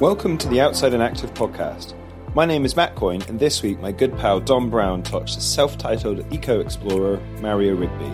[0.00, 1.94] Welcome to the Outside and Active podcast.
[2.34, 5.40] My name is Matt Coyne, and this week my good pal Don Brown talks to
[5.40, 8.12] self titled eco explorer Mario Rigby.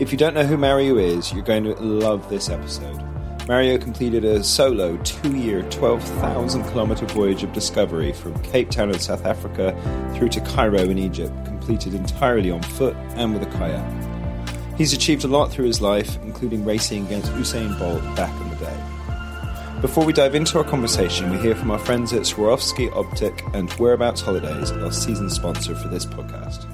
[0.00, 3.00] If you don't know who Mario is, you're going to love this episode.
[3.46, 8.98] Mario completed a solo two year, 12,000 kilometre voyage of discovery from Cape Town in
[8.98, 9.72] South Africa
[10.16, 14.76] through to Cairo in Egypt, completed entirely on foot and with a kayak.
[14.76, 18.56] He's achieved a lot through his life, including racing against Usain Bolt back in the
[18.56, 18.89] day.
[19.80, 23.70] Before we dive into our conversation, we hear from our friends at Swarovski Optik and
[23.72, 26.64] Whereabouts Holidays, our season sponsor for this podcast.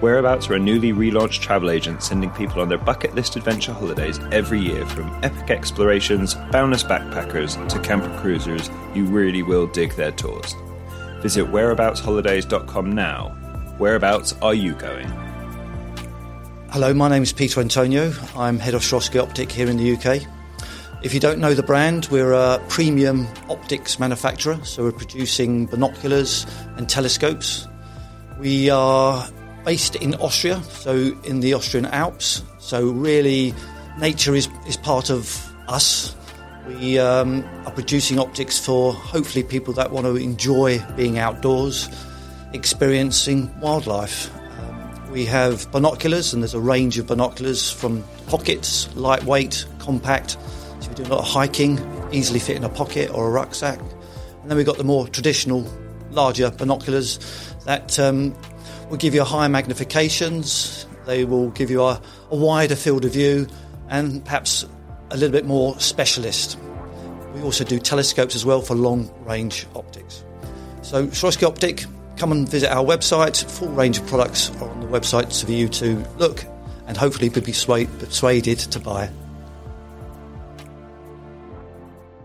[0.00, 4.18] Whereabouts are a newly relaunched travel agent sending people on their bucket list adventure holidays
[4.32, 8.70] every year from epic explorations, boundless backpackers to camper cruisers.
[8.94, 10.54] You really will dig their tours.
[11.20, 13.28] Visit whereaboutsholidays.com now.
[13.76, 15.08] Whereabouts are you going?
[16.70, 18.14] Hello, my name is Peter Antonio.
[18.34, 20.26] I'm head of Swarovski Optik here in the UK.
[21.06, 26.44] If you don't know the brand, we're a premium optics manufacturer, so we're producing binoculars
[26.76, 27.68] and telescopes.
[28.40, 29.24] We are
[29.64, 32.42] based in Austria, so in the Austrian Alps.
[32.58, 33.54] So really,
[34.00, 36.12] nature is, is part of us.
[36.66, 41.88] We um, are producing optics for hopefully people that want to enjoy being outdoors,
[42.52, 44.28] experiencing wildlife.
[44.58, 50.36] Um, we have binoculars, and there's a range of binoculars from pockets, lightweight, compact
[50.80, 51.78] so we do a lot of hiking,
[52.12, 53.78] easily fit in a pocket or a rucksack.
[53.78, 55.66] And then we've got the more traditional,
[56.10, 57.18] larger binoculars
[57.64, 58.34] that um,
[58.90, 60.86] will give you higher magnifications.
[61.04, 63.46] They will give you a, a wider field of view
[63.88, 64.64] and perhaps
[65.10, 66.58] a little bit more specialist.
[67.34, 70.24] We also do telescopes as well for long range optics.
[70.82, 73.44] So, Swarovski Optik, come and visit our website.
[73.50, 76.44] Full range of products are on the website for you to look
[76.86, 79.10] and hopefully be persuaded to buy.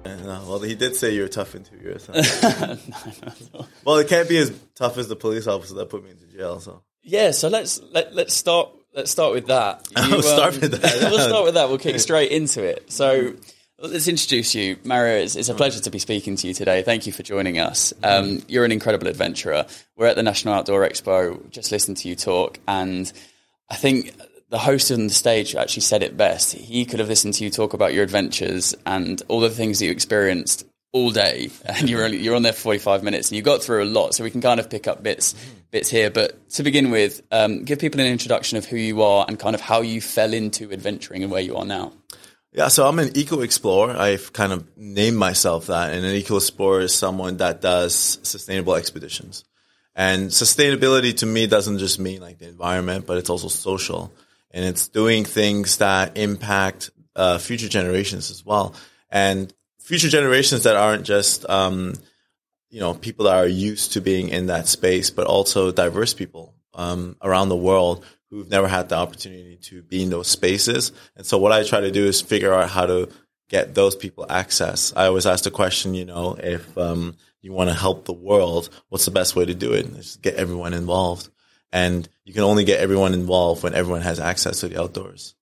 [0.05, 2.07] No, well, he did say you were tough in two years.
[2.07, 2.75] Huh?
[3.53, 6.25] no, well, it can't be as tough as the police officer that put me into
[6.25, 6.59] jail.
[6.59, 9.87] So yeah, so let's let, let's start let's start with that.
[9.97, 11.11] You, um, start with that.
[11.11, 11.69] we'll start with that.
[11.69, 12.91] We'll kick straight into it.
[12.91, 13.33] So
[13.79, 15.17] let's introduce you, Mario.
[15.17, 16.81] It's, it's, a pleasure to be speaking to you today.
[16.81, 17.93] Thank you for joining us.
[18.03, 19.65] Um, you're an incredible adventurer.
[19.95, 21.49] We're at the National Outdoor Expo.
[21.49, 23.11] Just listened to you talk, and
[23.69, 24.13] I think
[24.51, 26.51] the host on the stage actually said it best.
[26.53, 29.85] He could have listened to you talk about your adventures and all the things that
[29.85, 33.41] you experienced all day, and you're only, you're on there for 45 minutes, and you
[33.41, 34.13] got through a lot.
[34.13, 35.33] So we can kind of pick up bits
[35.71, 36.11] bits here.
[36.11, 39.55] But to begin with, um, give people an introduction of who you are and kind
[39.55, 41.93] of how you fell into adventuring and where you are now.
[42.51, 43.95] Yeah, so I'm an eco explorer.
[43.95, 48.75] I've kind of named myself that, and an eco explorer is someone that does sustainable
[48.75, 49.45] expeditions.
[49.95, 54.11] And sustainability to me doesn't just mean like the environment, but it's also social
[54.53, 58.75] and it's doing things that impact uh, future generations as well,
[59.09, 61.93] and future generations that aren't just um,
[62.69, 66.53] you know people that are used to being in that space, but also diverse people
[66.73, 70.91] um, around the world who've never had the opportunity to be in those spaces.
[71.15, 73.09] And so, what I try to do is figure out how to
[73.49, 74.93] get those people access.
[74.95, 78.69] I always ask the question, you know, if um, you want to help the world,
[78.87, 79.93] what's the best way to do it?
[79.93, 81.29] Just get everyone involved
[81.71, 85.35] and you can only get everyone involved when everyone has access to the outdoors.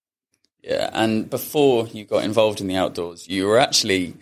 [0.64, 4.16] Yeah, and before you got involved in the outdoors, you were actually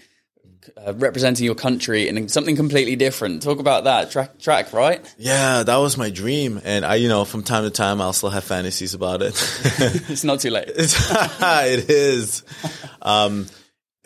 [0.85, 3.41] uh, representing your country in something completely different.
[3.41, 5.01] Talk about that track, track, right?
[5.17, 8.29] Yeah, that was my dream, and I, you know, from time to time, I'll still
[8.29, 9.33] have fantasies about it.
[10.09, 10.65] it's not too late.
[10.69, 12.43] it is.
[12.99, 13.45] Um,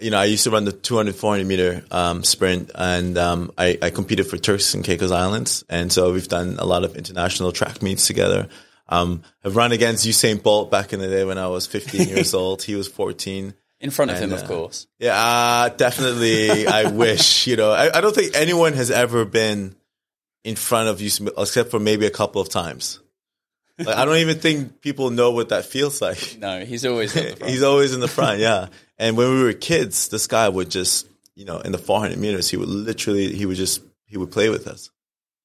[0.01, 3.78] you know, I used to run the 200, 400 meter um, sprint, and um, I,
[3.81, 7.51] I, competed for Turks and Caicos Islands, and so we've done a lot of international
[7.51, 8.50] track meets together.
[8.89, 12.34] Um, I've run against Usain Bolt back in the day when I was 15 years
[12.34, 12.63] old.
[12.63, 13.53] He was 14.
[13.79, 14.88] In front of and, him, of uh, course.
[15.00, 16.68] Yeah, uh, definitely.
[16.68, 19.75] I wish, you know, I, I, don't think anyone has ever been
[20.44, 23.00] in front of Usain, except for maybe a couple of times.
[23.85, 26.38] Like, I don't even think people know what that feels like.
[26.39, 28.39] No, he's always he's always in the front.
[28.39, 28.68] Yeah,
[29.01, 32.50] and when we were kids, this guy would just, you know, in the 400 meters,
[32.50, 34.92] he would literally, he would just, he would play with us.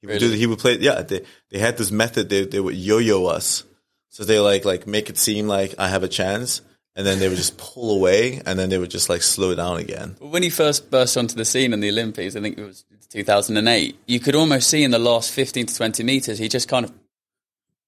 [0.03, 0.35] He would really?
[0.35, 0.77] do, he would play.
[0.79, 2.29] Yeah, they they had this method.
[2.29, 3.65] They they would yo-yo us,
[4.11, 6.61] so they like like make it seem like I have a chance,
[6.95, 9.79] and then they would just pull away, and then they would just like slow down
[9.79, 10.17] again.
[10.21, 13.99] When he first burst onto the scene in the Olympics, I think it was 2008.
[14.07, 16.93] You could almost see in the last 15 to 20 meters, he just kind of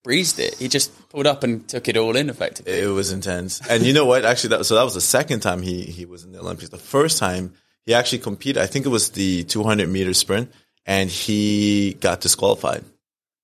[0.08, 0.54] breezed it.
[0.54, 2.72] He just pulled up and took it all in effectively.
[2.72, 3.60] It was intense.
[3.68, 4.24] And you know what?
[4.24, 6.70] Actually, that, so that was the second time he, he was in the Olympics.
[6.70, 7.52] The first time
[7.84, 10.50] he actually competed, I think it was the 200 meter sprint
[10.86, 12.86] and he got disqualified.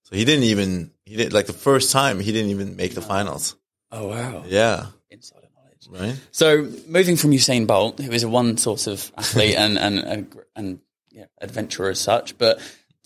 [0.04, 3.02] So he didn't even, he didn't, like the first time, he didn't even make the
[3.02, 3.56] finals.
[3.92, 4.44] Oh, wow.
[4.46, 4.86] Yeah.
[5.10, 6.00] Insider knowledge.
[6.00, 6.18] right?
[6.30, 10.36] So moving from Usain Bolt, who is a one sort of athlete and and and,
[10.56, 10.78] and
[11.10, 12.58] yeah, adventurer as such, but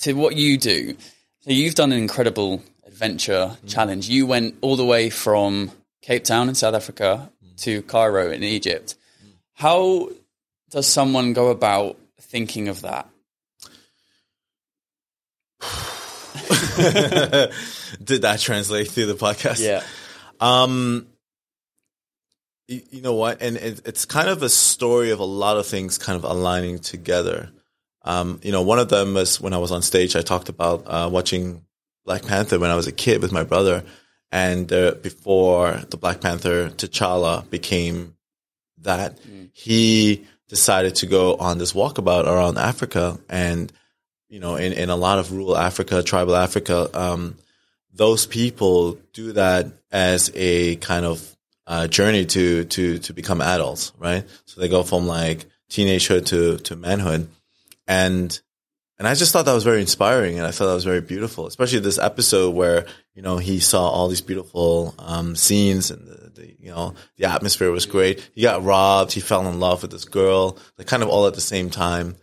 [0.03, 0.97] to what you do.
[1.41, 2.63] So you've done an incredible
[2.99, 4.09] adventure challenge.
[4.09, 5.71] You went all the way from
[6.03, 8.97] Cape Town in South Africa to Cairo in Egypt.
[9.55, 10.09] How
[10.71, 13.09] does someone go about thinking of that?
[18.03, 19.65] Did that translate through the podcast?
[19.65, 19.85] Yeah.
[20.41, 21.06] Um,
[22.67, 23.41] you, you know what?
[23.41, 26.81] And it, it's kind of a story of a lot of things kind of aligning
[26.81, 27.50] together.
[28.03, 30.83] Um, you know, one of them was when I was on stage, I talked about
[30.87, 31.62] uh, watching
[32.09, 33.85] Black Panther when I was a kid with my brother.
[34.33, 38.17] And uh, before the Black Panther, T'Challa became
[38.79, 39.19] that,
[39.53, 43.19] he decided to go on this walkabout around Africa.
[43.29, 43.71] And,
[44.29, 47.37] you know, in, in a lot of rural Africa, tribal Africa, um,
[47.93, 53.93] those people do that as a kind of uh, journey to to to become adults,
[53.99, 54.25] right?
[54.47, 57.29] So they go from like teenagehood to to manhood,
[57.87, 58.41] and
[58.99, 61.47] and I just thought that was very inspiring, and I thought that was very beautiful,
[61.47, 66.31] especially this episode where you know he saw all these beautiful um, scenes and the,
[66.31, 68.29] the you know the atmosphere was great.
[68.35, 71.35] He got robbed, he fell in love with this girl, like kind of all at
[71.35, 72.17] the same time,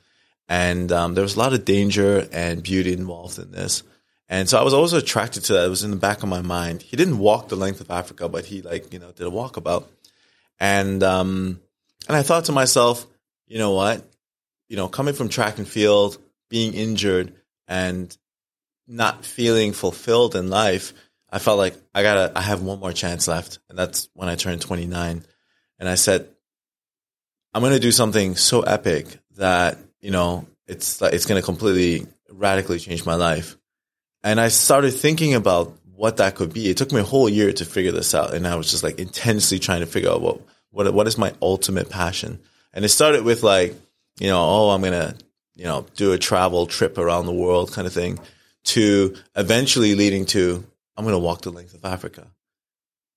[0.49, 3.83] and um, there was a lot of danger and beauty involved in this.
[4.27, 5.65] And so I was also attracted to that.
[5.65, 6.81] It was in the back of my mind.
[6.81, 9.85] He didn't walk the length of Africa, but he like, you know, did a walkabout.
[10.59, 11.61] And um
[12.07, 13.05] and I thought to myself,
[13.47, 14.03] you know what?
[14.67, 16.17] You know, coming from track and field,
[16.55, 17.33] being injured
[17.67, 18.17] and
[18.87, 20.93] not feeling fulfilled in life,
[21.29, 23.59] I felt like I gotta I have one more chance left.
[23.67, 25.25] And that's when I turned 29.
[25.79, 26.29] And I said,
[27.53, 33.05] I'm gonna do something so epic that, you know, it's it's gonna completely radically change
[33.05, 33.57] my life.
[34.23, 36.69] And I started thinking about what that could be.
[36.69, 38.33] It took me a whole year to figure this out.
[38.33, 40.39] And I was just like intensely trying to figure out what,
[40.71, 42.39] what, what is my ultimate passion.
[42.71, 43.75] And it started with like,
[44.21, 45.15] you know, oh, I'm going to,
[45.55, 48.19] you know, do a travel trip around the world kind of thing
[48.65, 50.65] to eventually leading to,
[50.97, 52.27] I'm going to walk the length of Africa.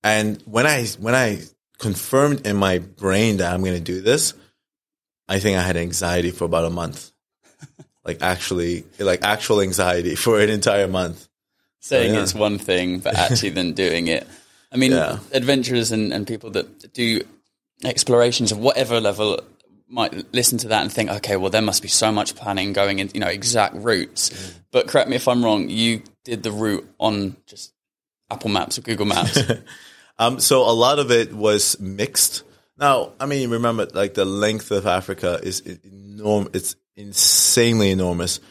[0.03, 1.41] And when I, when I
[1.77, 4.33] confirmed in my brain that I'm going to do this,
[5.27, 7.11] I think I had anxiety for about a month.
[8.05, 11.27] like actually, like actual anxiety for an entire month.
[11.81, 12.21] Saying yeah.
[12.21, 14.27] it's one thing, but actually then doing it.
[14.71, 15.19] I mean, Yeah.
[15.33, 17.21] adventurers and, and people that do
[17.83, 19.39] explorations of whatever level
[19.89, 22.99] might listen to that and think, okay, well, there must be so much planning going
[22.99, 24.29] in, you know, exact routes.
[24.29, 24.53] Mm.
[24.71, 27.73] But correct me if I'm wrong, you did the route on just
[28.29, 29.39] Apple Maps or Google Maps.
[30.19, 32.43] Um, so a lot of it was mixed.
[32.77, 36.49] Now, I mean, remember, like the length of Africa is enormous.
[36.53, 38.41] It's insanely enormous.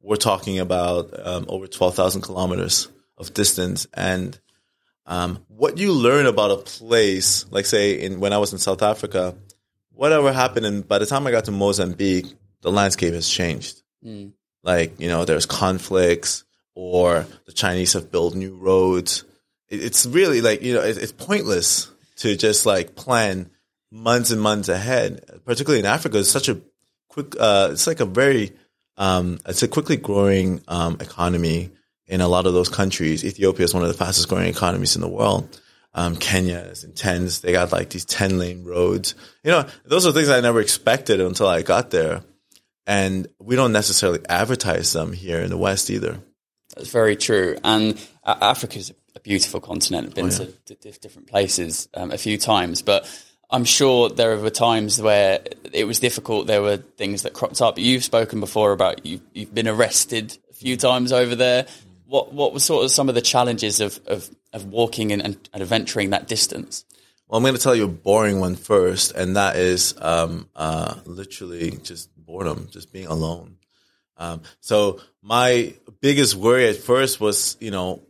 [0.00, 4.38] We're talking about um, over twelve thousand kilometers of distance, and
[5.06, 8.82] um, what you learn about a place, like say, in when I was in South
[8.82, 9.36] Africa,
[9.94, 12.26] whatever happened, and by the time I got to Mozambique,
[12.62, 13.82] the landscape has changed.
[14.64, 16.44] Like you know, there's conflicts,
[16.74, 19.24] or the Chinese have built new roads.
[19.68, 23.50] It- it's really like you know it, it's pointless to just like plan
[23.90, 26.18] months and months ahead particularly in africa.
[26.18, 26.60] It's such a
[27.08, 28.52] quick uh it's like a very
[28.96, 31.70] um it's a quickly growing um economy
[32.06, 33.24] in a lot of those countries.
[33.24, 35.60] Ethiopia is one of the fastest growing economies in the world
[35.94, 37.40] um, Kenya is intense.
[37.40, 39.14] They got like these 10 lane roads.
[39.44, 42.22] You know, those are things I never expected until I got there.
[42.86, 46.18] And we don't necessarily advertise them here in the West either.
[46.74, 47.56] That's very true.
[47.62, 50.08] And uh, Africa is a beautiful continent.
[50.08, 53.06] I've been Oh, to d- different places um, a few times, but
[53.50, 55.40] I'm sure there were times where
[55.72, 56.46] it was difficult.
[56.46, 57.78] There were things that cropped up.
[57.78, 61.66] You've spoken before about you, you've been arrested a few times over there.
[62.12, 65.48] What what were sort of some of the challenges of of, of walking and, and,
[65.54, 66.84] and adventuring that distance?
[67.26, 70.96] Well, I'm going to tell you a boring one first, and that is um, uh,
[71.06, 73.56] literally just boredom, just being alone.
[74.18, 78.02] Um, so my biggest worry at first was, you know,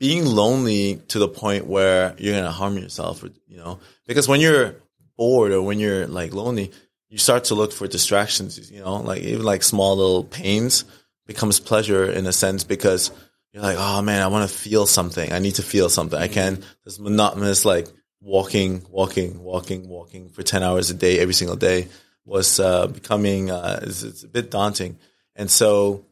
[0.00, 3.78] being lonely to the point where you're going to harm yourself, or, you know,
[4.08, 4.74] because when you're
[5.16, 6.72] bored or when you're like lonely,
[7.08, 10.84] you start to look for distractions, you know, like even like small little pains
[11.26, 13.10] becomes pleasure in a sense because
[13.52, 15.32] you're like, oh man, I want to feel something.
[15.32, 16.18] I need to feel something.
[16.18, 17.86] I can't, this monotonous like
[18.20, 21.88] walking, walking, walking, walking for 10 hours a day, every single day
[22.24, 24.98] was uh, becoming, uh, it's, it's a bit daunting.
[25.36, 26.06] And so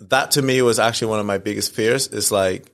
[0.00, 2.72] that to me was actually one of my biggest fears is like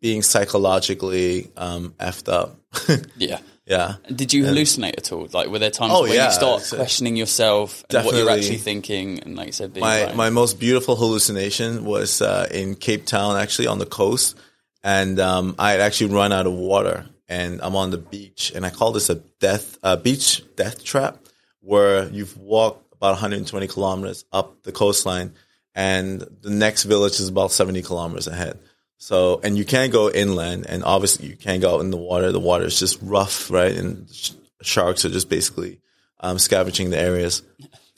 [0.00, 2.56] being psychologically um, effed up.
[3.16, 3.40] Yeah.
[3.66, 3.94] Yeah.
[4.14, 5.26] Did you hallucinate at all?
[5.32, 6.26] Like, were there times Oh, when yeah.
[6.26, 10.12] you start questioning yourself and what you're actually thinking, and like you said, being my
[10.14, 14.36] my most beautiful hallucination was uh, in Cape Town, actually on the coast,
[14.82, 18.66] and um, I had actually run out of water, and I'm on the beach, and
[18.66, 21.18] I call this a death uh, beach death trap,
[21.60, 25.32] where you've walked about 120 kilometers up the coastline,
[25.74, 28.58] and the next village is about 70 kilometers ahead.
[28.98, 32.32] So, and you can't go inland, and obviously you can't go out in the water.
[32.32, 33.74] The water is just rough, right?
[33.74, 34.32] And sh-
[34.62, 35.80] sharks are just basically
[36.20, 37.42] um, scavenging the areas.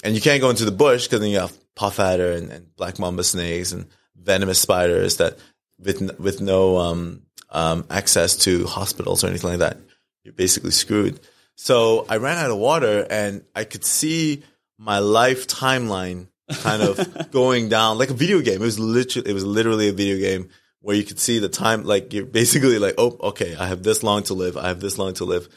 [0.02, 2.74] And you can't go into the bush because then you have puff adder and, and,
[2.76, 3.86] black mamba snakes and
[4.16, 5.38] venomous spiders that
[5.78, 9.78] with with no um, um, access to hospitals or anything like that,
[10.24, 11.20] you're basically screwed.
[11.54, 14.42] So I ran out of water, and I could see
[14.78, 18.60] my life timeline kind of going down like a video game.
[18.60, 20.50] It was literally it was literally a video game
[20.86, 24.04] where you could see the time like you're basically like, oh, okay, I have this
[24.04, 24.56] long to live.
[24.56, 25.48] I have this long to live.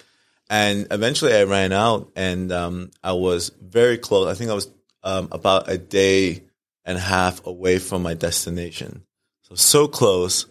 [0.49, 4.27] And eventually I ran out and um, I was very close.
[4.27, 4.71] I think I was
[5.03, 6.45] um, about a day
[6.83, 9.03] and a half away from my destination.
[9.43, 10.47] So, so close.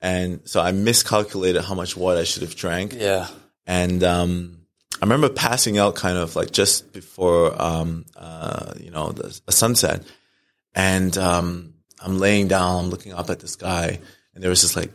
[0.00, 2.94] And so I miscalculated how much water I should have drank.
[2.94, 3.28] Yeah.
[3.66, 4.62] And um,
[4.94, 9.52] I remember passing out kind of like just before, um, uh, you know, the, the
[9.52, 10.02] sunset.
[10.74, 13.98] And um, I'm laying down, I'm looking up at the sky,
[14.34, 14.92] and there was this like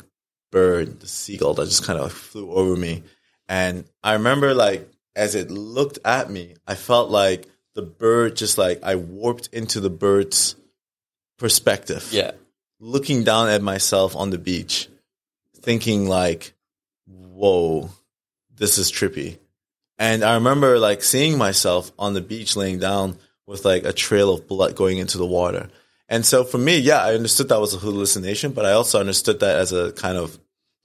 [0.51, 3.03] bird, the seagull that just kind of flew over me.
[3.47, 8.57] And I remember like as it looked at me, I felt like the bird just
[8.57, 10.55] like I warped into the bird's
[11.37, 12.07] perspective.
[12.11, 12.31] Yeah.
[12.79, 14.87] Looking down at myself on the beach,
[15.55, 16.53] thinking like,
[17.07, 17.89] whoa,
[18.55, 19.39] this is trippy.
[19.97, 23.17] And I remember like seeing myself on the beach laying down
[23.47, 25.69] with like a trail of blood going into the water.
[26.09, 29.41] And so for me, yeah, I understood that was a hallucination, but I also understood
[29.41, 30.39] that as a kind of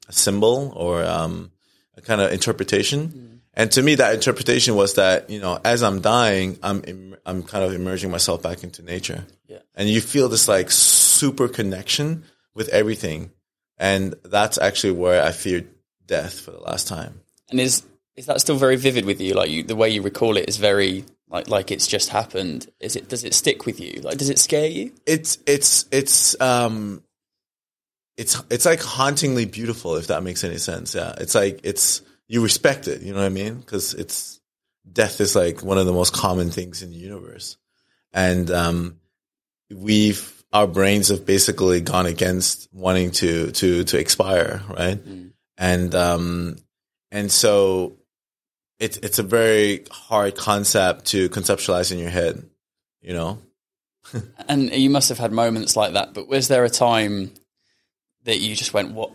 [0.09, 1.53] a symbol or um,
[1.97, 3.09] a kind of interpretation.
[3.09, 3.39] Mm.
[3.55, 7.43] And to me, that interpretation was that you know, as I'm dying, I'm Im- I'm
[7.43, 9.25] kind of immersing myself back into nature.
[9.47, 9.59] Yeah.
[9.75, 12.25] And you feel this like super connection
[12.55, 13.31] with everything,
[13.79, 15.69] and that's actually where I feared
[16.07, 17.21] death for the last time.
[17.51, 17.83] And is
[18.17, 19.35] is that still very vivid with you?
[19.35, 22.69] Like you, the way you recall it is very like like it's just happened.
[22.81, 23.09] Is it?
[23.09, 24.01] Does it stick with you?
[24.03, 24.93] Like, does it scare you?
[25.07, 27.03] It's it's it's um,
[28.17, 29.97] it's it's like hauntingly beautiful.
[29.97, 31.15] If that makes any sense, yeah.
[31.19, 33.03] It's like it's you respect it.
[33.03, 33.55] You know what I mean?
[33.55, 34.41] Because it's
[34.91, 37.57] death is like one of the most common things in the universe,
[38.13, 39.01] and um,
[39.75, 45.03] we've our brains have basically gone against wanting to to to expire, right?
[45.03, 45.33] Mm.
[45.57, 46.57] And um,
[47.11, 47.97] and so
[48.83, 52.43] it's it's a very hard concept to conceptualize in your head,
[53.01, 53.39] you know.
[54.49, 56.13] and you must have had moments like that.
[56.13, 57.33] But was there a time
[58.25, 59.13] that you just went, "What,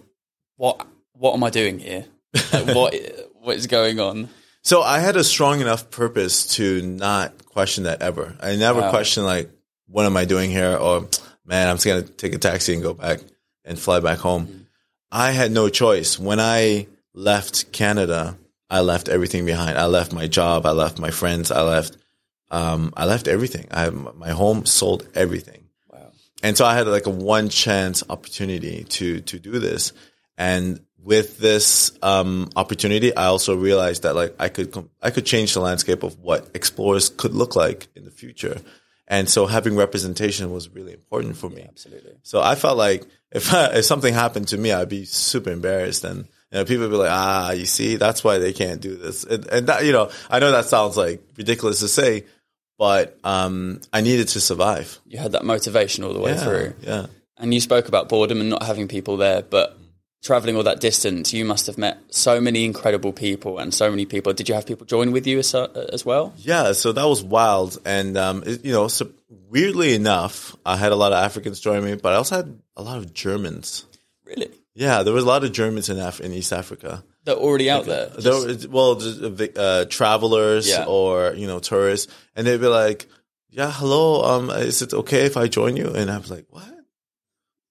[0.55, 2.05] what, what am I doing here?
[2.53, 2.95] Like, what,
[3.41, 4.29] what is going on?"
[4.62, 8.38] So I had a strong enough purpose to not question that ever.
[8.41, 8.89] I never wow.
[8.89, 9.51] questioned like,
[9.88, 11.09] "What am I doing here?" or
[11.43, 13.19] "Man, I'm just gonna take a taxi and go back
[13.65, 14.65] and fly back home." Mm.
[15.12, 18.38] I had no choice when I left Canada
[18.69, 19.77] I left everything behind.
[19.77, 20.65] I left my job.
[20.65, 21.51] I left my friends.
[21.51, 21.97] I left,
[22.51, 23.67] um, I left everything.
[23.71, 25.69] I my home, sold everything.
[25.91, 26.12] Wow.
[26.43, 29.93] And so I had like a one chance opportunity to, to do this.
[30.38, 35.53] And with this, um, opportunity, I also realized that like I could, I could change
[35.53, 38.59] the landscape of what explorers could look like in the future.
[39.07, 41.62] And so having representation was really important for me.
[41.62, 42.17] Yeah, absolutely.
[42.24, 46.03] So I felt like if, I, if something happened to me, I'd be super embarrassed
[46.03, 49.23] and, you know, people be like, ah, you see, that's why they can't do this.
[49.23, 52.25] And, and that, you know, I know that sounds like ridiculous to say,
[52.77, 54.99] but um, I needed to survive.
[55.05, 56.73] You had that motivation all the way yeah, through.
[56.81, 57.05] Yeah.
[57.37, 59.77] And you spoke about boredom and not having people there, but
[60.23, 64.05] traveling all that distance, you must have met so many incredible people and so many
[64.05, 64.33] people.
[64.33, 66.33] Did you have people join with you as, as well?
[66.37, 67.77] Yeah, so that was wild.
[67.85, 69.09] And, um, it, you know, so
[69.49, 72.83] weirdly enough, I had a lot of Africans join me, but I also had a
[72.83, 73.85] lot of Germans.
[74.23, 74.49] Really?
[74.77, 77.03] Yeah, there was a lot of Germans in Af- in East Africa.
[77.24, 78.10] They're already out there.
[78.10, 80.86] There, well, just, uh, travelers yeah.
[80.86, 83.07] or you know tourists, and they'd be like,
[83.50, 86.72] "Yeah, hello, um, is it okay if I join you?" And I was like, "What?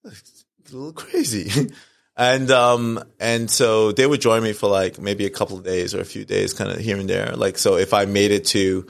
[0.05, 1.71] It's a little crazy."
[2.17, 5.95] and um, and so they would join me for like maybe a couple of days
[5.95, 7.37] or a few days, kind of here and there.
[7.37, 8.85] Like, so if I made it to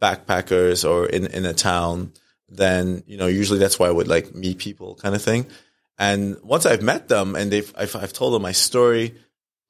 [0.00, 2.14] backpackers or in in a town,
[2.48, 5.44] then you know usually that's why I would like meet people, kind of thing.
[6.00, 9.14] And once I've met them and they've, I've, I've told them my story,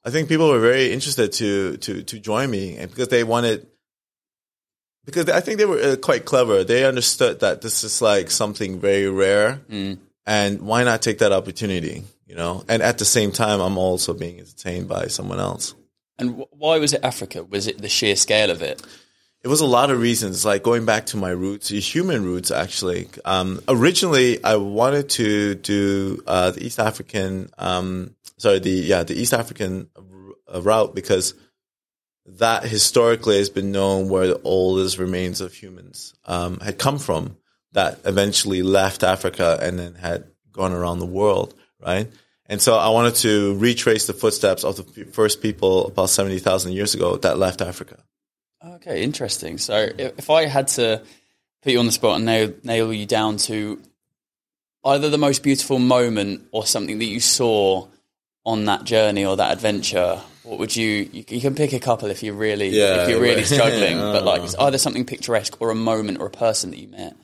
[0.05, 3.67] I think people were very interested to, to, to join me and because they wanted,
[5.03, 6.63] because I think they were uh, quite clever.
[6.63, 9.99] They understood that this is like something very rare mm.
[10.25, 12.63] and why not take that opportunity, you know?
[12.69, 15.75] And at the same time, I'm also being entertained by someone else.
[16.17, 17.43] And why was it Africa?
[17.43, 18.81] Was it the sheer scale of it?
[19.43, 23.09] It was a lot of reasons, like going back to my roots, human roots actually.
[23.25, 29.19] Um, originally, I wanted to do uh, the East African, um, sorry, the yeah, the
[29.19, 29.89] East African
[30.53, 31.33] uh, route because
[32.25, 37.37] that historically has been known where the oldest remains of humans um, had come from
[37.71, 42.11] that eventually left Africa and then had gone around the world, right?
[42.45, 46.93] And so I wanted to retrace the footsteps of the first people about 70,000 years
[46.93, 48.03] ago that left Africa.
[48.63, 49.57] Okay, interesting.
[49.57, 51.01] So if I had to
[51.63, 53.81] put you on the spot and nail, nail you down to
[54.85, 57.87] either the most beautiful moment or something that you saw
[58.45, 62.09] on that journey or that adventure, what would you, you, you can pick a couple
[62.09, 65.71] if you're really, Yeah, if you're really struggling, but like it's either something picturesque or
[65.71, 67.15] a moment or a person that you met.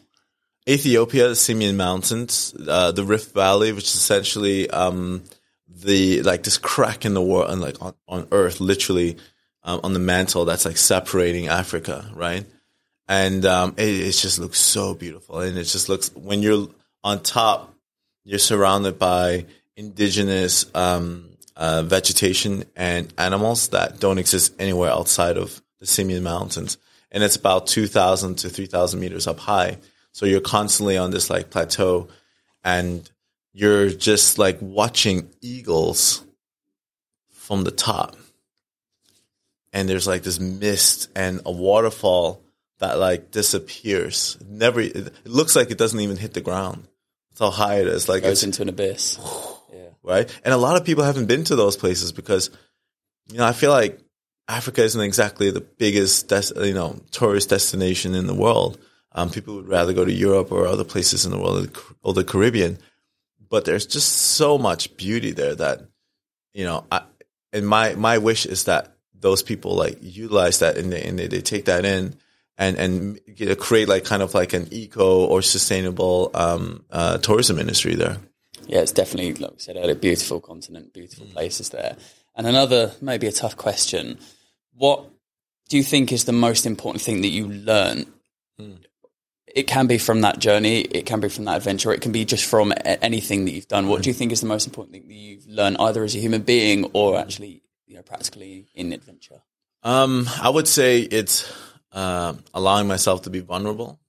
[0.68, 5.24] Ethiopia, the Simien Mountains, uh, the Rift Valley, which is essentially um,
[5.68, 9.18] the like this crack in the world and like on, on Earth, literally
[9.68, 12.46] um, on the mantle that's like separating Africa, right?
[13.08, 16.70] And um, it, it just looks so beautiful, and it just looks when you're
[17.04, 17.72] on top,
[18.24, 19.46] you're surrounded by
[19.76, 26.80] indigenous um, uh, vegetation and animals that don't exist anywhere outside of the Simien Mountains,
[27.12, 29.78] and it's about two thousand to three thousand meters up high.
[30.14, 32.08] So you're constantly on this like plateau
[32.64, 33.08] and
[33.54, 36.26] you're just like watching eagles
[37.30, 38.16] from the top.
[39.78, 42.42] And there's like this mist and a waterfall
[42.80, 44.36] that like disappears.
[44.44, 46.88] Never, it looks like it doesn't even hit the ground.
[47.30, 48.10] That's how high it is.
[48.10, 49.20] Like Goes it's into an abyss.
[49.72, 49.90] Yeah.
[50.02, 50.42] right?
[50.46, 52.50] And a lot of people haven't been to those places because,
[53.30, 54.00] you know, I feel like
[54.48, 58.80] Africa isn't exactly the biggest, des- you know, tourist destination in the world.
[59.12, 62.24] Um, people would rather go to Europe or other places in the world or the
[62.24, 62.80] Caribbean.
[63.48, 65.82] But there's just so much beauty there that,
[66.54, 67.04] you know, I,
[67.54, 71.28] and my, my wish is that those people like utilize that and they, and they,
[71.28, 72.16] they take that in
[72.58, 77.18] and, and you know, create like kind of like an eco or sustainable, um, uh,
[77.18, 78.18] tourism industry there.
[78.66, 81.34] Yeah, it's definitely, like we said earlier, beautiful continent, beautiful Mm.
[81.34, 81.96] places there.
[82.36, 84.20] And another, maybe a tough question.
[84.74, 85.06] What
[85.70, 88.06] do you think is the most important thing that you learn?
[88.60, 88.74] Hmm.
[89.48, 92.26] It can be from that journey, it can be from that adventure, it can be
[92.26, 93.88] just from anything that you've done.
[93.88, 96.20] What do you think is the most important thing that you've learned, either as a
[96.20, 99.42] human being or actually, you know, practically in adventure?
[99.84, 101.52] Um, I would say it's
[101.92, 104.00] uh, allowing myself to be vulnerable.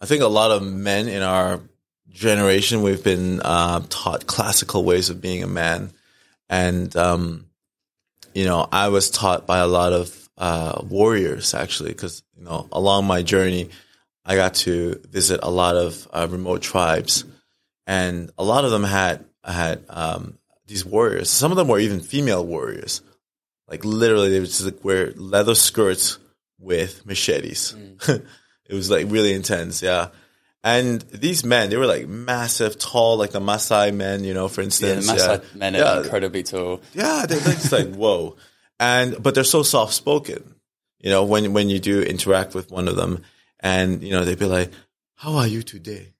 [0.00, 1.60] I think a lot of men in our
[2.08, 5.92] generation we've been uh, taught classical ways of being a man,
[6.48, 7.46] and um,
[8.34, 12.66] you know I was taught by a lot of uh, warriors actually because you know
[12.72, 13.70] along my journey
[14.24, 17.24] I got to visit a lot of uh, remote tribes,
[17.86, 21.30] and a lot of them had had um, these warriors.
[21.30, 23.02] Some of them were even female warriors
[23.70, 26.18] like literally they would just like wear leather skirts
[26.58, 27.74] with machetes.
[27.76, 28.26] Mm.
[28.68, 30.08] it was like really intense, yeah.
[30.62, 34.60] And these men, they were like massive, tall, like the Maasai men, you know, for
[34.60, 35.06] instance.
[35.06, 35.14] Yeah.
[35.14, 36.00] Maasai men are Yeah.
[36.02, 36.82] incredibly tall.
[36.92, 38.36] Yeah, they're they're just like whoa,
[38.78, 40.54] and but they're so soft spoken.
[40.98, 43.22] You know, when when you do interact with one of them,
[43.60, 44.70] and you know they'd be like,
[45.14, 46.12] "How are you today?"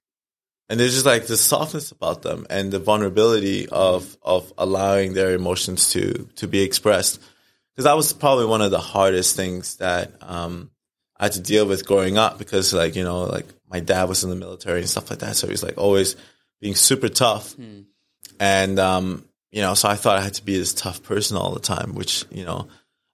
[0.69, 5.35] And there's just like the softness about them and the vulnerability of of allowing their
[5.35, 7.19] emotions to to be expressed.
[7.75, 10.71] Because that was probably one of the hardest things that um,
[11.17, 12.37] I had to deal with growing up.
[12.37, 15.35] Because like you know, like my dad was in the military and stuff like that,
[15.35, 16.15] so he's like always
[16.59, 17.55] being super tough.
[18.39, 21.53] And um, you know, so I thought I had to be this tough person all
[21.53, 22.67] the time, which you know,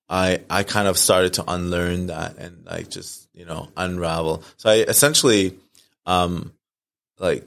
[0.09, 4.43] I I kind of started to unlearn that and like just you know unravel.
[4.57, 5.57] So I essentially,
[6.05, 6.53] um,
[7.19, 7.45] like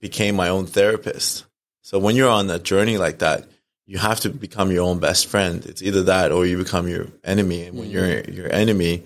[0.00, 1.44] became my own therapist.
[1.82, 3.46] So when you're on a journey like that,
[3.86, 5.64] you have to become your own best friend.
[5.66, 7.66] It's either that or you become your enemy.
[7.66, 9.04] And when you're your enemy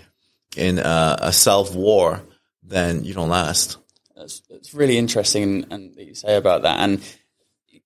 [0.57, 2.23] in a, a self war,
[2.63, 3.79] then you don't last.
[4.15, 6.81] That's, that's really interesting, and, and that you say about that.
[6.81, 7.03] And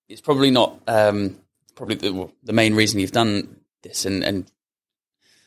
[0.09, 1.38] it's probably not um,
[1.74, 4.50] probably the, the main reason you've done this and, and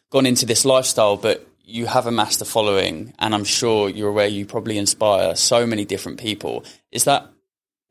[0.09, 4.27] gone into this lifestyle, but you have amassed a following, and I'm sure you're aware
[4.27, 6.65] you probably inspire so many different people.
[6.91, 7.29] Is that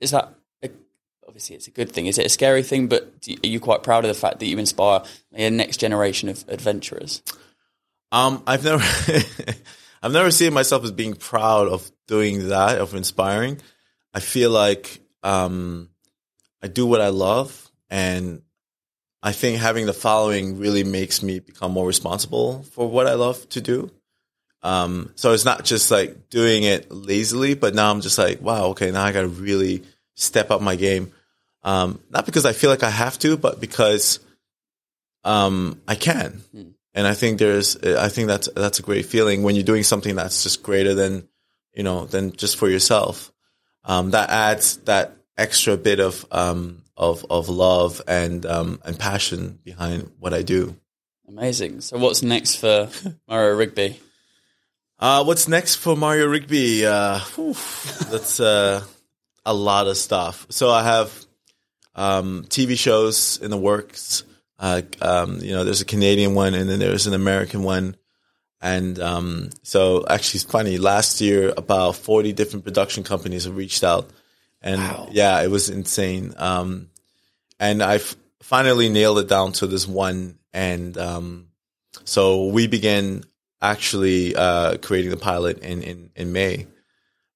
[0.01, 0.35] is that
[1.43, 2.07] obviously it's a good thing?
[2.07, 2.87] Is it a scary thing?
[2.87, 5.03] But are you quite proud of the fact that you inspire
[5.33, 7.21] a next generation of adventurers?
[8.13, 8.85] Um, I've never,
[10.03, 13.61] I've never seen myself as being proud of doing that, of inspiring.
[14.15, 15.89] I feel like, um,
[16.63, 18.43] I do what I love and
[19.21, 23.49] I think having the following really makes me become more responsible for what I love
[23.51, 23.91] to do.
[24.63, 28.67] Um, so it's not just like doing it lazily, but now I'm just like, wow,
[28.67, 29.83] okay, now I got to really
[30.15, 31.13] step up my game.
[31.63, 34.21] Um, not because I feel like I have to, but because,
[35.25, 36.43] um, I can.
[36.95, 40.17] And I think there's, I think that's, that's a great feeling when you're doing something
[40.17, 41.29] that's just greater than,
[41.75, 43.33] you know, than just for yourself.
[43.85, 49.59] Um, that adds that extra bit of, um, of, of love and, um, and passion
[49.65, 50.77] behind what I do.
[51.29, 51.81] Amazing.
[51.81, 52.91] So, what's next for
[53.29, 54.01] Mario Rigby?
[54.99, 56.87] Uh, what's next for Mario Rigby?
[56.87, 57.55] Uh, whew,
[58.11, 58.85] that's uh,
[59.45, 60.47] a lot of stuff.
[60.51, 61.22] So I have
[61.95, 64.25] um, TV shows in the works.
[64.59, 67.97] Uh, um, you know, there's a Canadian one, and then there's an American one.
[68.61, 70.79] And um, so, actually, it's funny.
[70.79, 74.09] Last year, about 40 different production companies have reached out,
[74.61, 74.81] and
[75.13, 76.33] yeah, it was insane.
[76.37, 76.91] Um,
[77.59, 81.49] and I've finally nailed it down to this one, and um,
[82.05, 83.25] so we began
[83.61, 86.67] actually uh, creating the pilot in in, in May,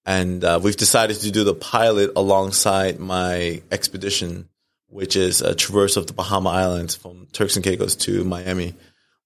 [0.07, 4.49] and uh, we've decided to do the pilot alongside my expedition,
[4.88, 8.75] which is a traverse of the Bahama Islands from Turks and Caicos to Miami,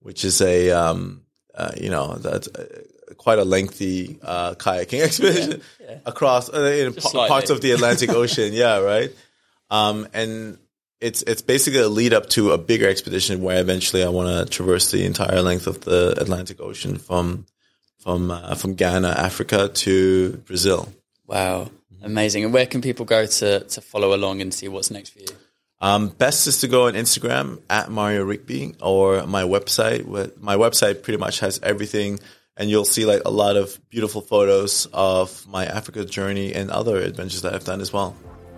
[0.01, 1.21] which is a um,
[1.55, 2.83] uh, you know that's uh,
[3.19, 5.99] quite a lengthy uh, kayaking expedition yeah.
[6.07, 8.55] across uh, in pa- parts of the Atlantic Ocean.
[8.55, 9.15] Yeah, right.
[9.69, 10.59] Um, and
[10.99, 14.51] it's it's basically a lead up to a bigger expedition where eventually I want to
[14.51, 17.45] traverse the entire length of the Atlantic Ocean from
[18.03, 20.89] from uh, from Ghana, Africa to Brazil.
[21.27, 21.71] Wow,
[22.03, 22.45] amazing.
[22.45, 25.27] And where can people go to, to follow along and see what's next for you?
[25.83, 30.03] Um, best is to go on Instagram at Mario Rigby or my website.
[30.05, 32.21] Wh- My website pretty much has everything,
[32.57, 36.97] and you'll see like a lot of beautiful photos of my Africa journey and other
[36.99, 38.15] adventures that I've done as well.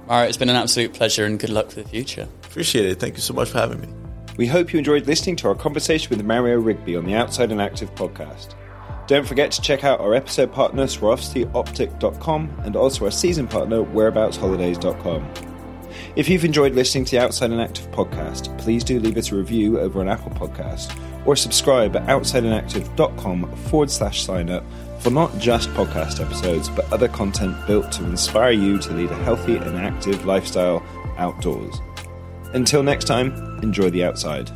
[0.09, 2.27] Mario, it's been an absolute pleasure and good luck for the future.
[2.43, 2.99] Appreciate it.
[2.99, 3.89] Thank you so much for having me.
[4.37, 7.61] We hope you enjoyed listening to our conversation with Mario Rigby on the Outside and
[7.63, 8.55] Active podcast.
[9.13, 15.31] Don't forget to check out our episode partner, SwarovskiOptic.com, and also our season partner, WhereaboutsHolidays.com.
[16.17, 19.35] If you've enjoyed listening to the Outside and Active podcast, please do leave us a
[19.35, 24.65] review over on Apple Podcast or subscribe at outsideandactive.com forward slash sign up
[25.01, 29.25] for not just podcast episodes, but other content built to inspire you to lead a
[29.25, 30.83] healthy and active lifestyle
[31.19, 31.83] outdoors.
[32.55, 34.51] Until next time, enjoy the outside.